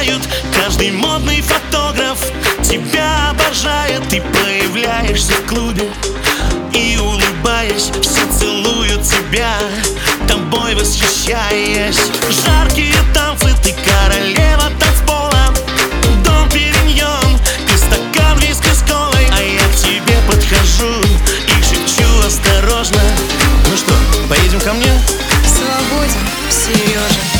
[0.00, 0.22] знают
[0.56, 2.18] Каждый модный фотограф
[2.62, 5.90] тебя обожает Ты появляешься в клубе
[6.72, 9.54] и улыбаясь Все целуют тебя,
[10.26, 11.98] тобой восхищаясь
[12.44, 15.54] Жаркие танцы, ты королева танцпола
[16.24, 17.38] Дом Периньон
[17.72, 20.94] и стакан виски с колой А я к тебе подхожу
[21.46, 23.02] и шепчу осторожно
[23.68, 23.94] Ну что,
[24.28, 24.92] поедем ко мне?
[25.46, 26.20] Свободен,
[26.50, 27.39] Сережа.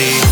[0.00, 0.29] ti.